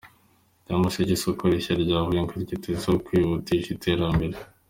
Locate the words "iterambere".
3.75-4.35